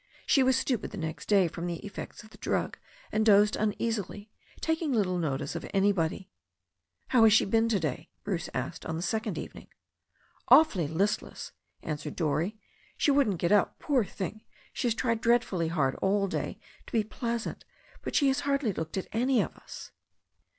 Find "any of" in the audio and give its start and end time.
19.13-19.55